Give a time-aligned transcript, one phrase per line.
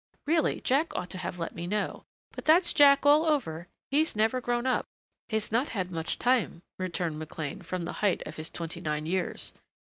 [0.25, 3.67] Really, Jack ought to have let me know but that's Jack all over.
[3.91, 4.87] He's never grown up."
[5.29, 9.53] "He's not had much time," returned McLean from the height of his twenty nine years.